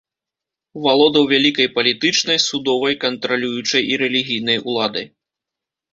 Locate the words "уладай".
4.67-5.07